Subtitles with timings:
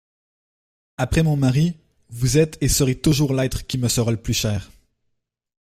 [0.97, 1.77] Après mon mari,
[2.09, 4.71] vous êtes et serez toujours l'être qui me sera le plus cher.